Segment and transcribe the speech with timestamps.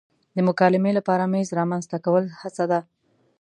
[0.35, 2.79] د مکالمې لپاره میز رامنځته کول هڅه ده.